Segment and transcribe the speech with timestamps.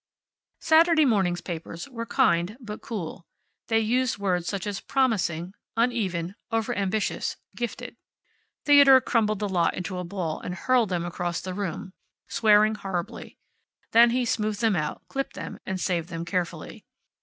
[0.61, 3.27] Saturday morning's papers were kind, but cool.
[3.67, 7.97] They used words such as promising, uneven, overambitious, gifted.
[8.65, 11.93] Theodore crumpled the lot into a ball and hurled them across the room,
[12.27, 13.37] swearing horribly.
[13.91, 16.83] Then he smoothed them out, clipped them, and saved them carefully.